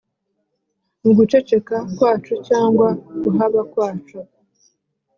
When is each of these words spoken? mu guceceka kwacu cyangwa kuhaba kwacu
mu 1.03 1.11
guceceka 1.17 1.75
kwacu 1.95 2.33
cyangwa 2.47 2.87
kuhaba 3.21 3.61
kwacu 3.71 4.17